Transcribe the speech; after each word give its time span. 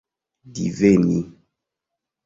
diveni 0.53 1.19